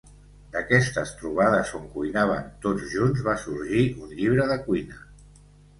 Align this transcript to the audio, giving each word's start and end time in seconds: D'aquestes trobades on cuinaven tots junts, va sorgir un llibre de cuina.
D'aquestes 0.53 1.11
trobades 1.19 1.73
on 1.81 1.85
cuinaven 1.97 2.49
tots 2.67 2.89
junts, 2.95 3.23
va 3.29 3.39
sorgir 3.47 3.87
un 4.07 4.19
llibre 4.23 4.53
de 4.55 4.63
cuina. 4.69 5.03